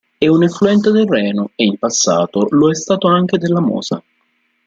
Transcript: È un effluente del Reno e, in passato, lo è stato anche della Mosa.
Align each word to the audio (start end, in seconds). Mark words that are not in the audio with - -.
È 0.17 0.25
un 0.25 0.41
effluente 0.41 0.89
del 0.89 1.05
Reno 1.05 1.51
e, 1.53 1.63
in 1.63 1.77
passato, 1.77 2.47
lo 2.49 2.71
è 2.71 2.73
stato 2.73 3.07
anche 3.07 3.37
della 3.37 3.59
Mosa. 3.61 4.01